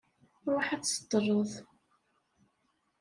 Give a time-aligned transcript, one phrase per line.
[0.53, 1.51] Ṛuḥ ad d-tseṭṭleḍ.